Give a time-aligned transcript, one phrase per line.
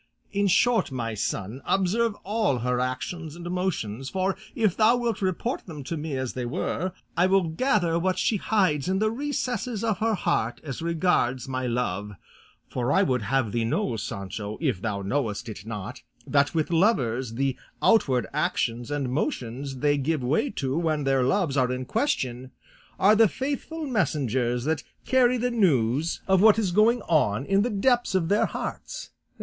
[0.31, 5.67] In short, my son, observe all her actions and motions, for if thou wilt report
[5.67, 9.83] them to me as they were, I will gather what she hides in the recesses
[9.83, 12.13] of her heart as regards my love;
[12.67, 17.33] for I would have thee know, Sancho, if thou knowest it not, that with lovers
[17.35, 22.49] the outward actions and motions they give way to when their loves are in question
[22.99, 27.69] are the faithful messengers that carry the news of what is going on in the
[27.69, 29.11] depths of their hearts.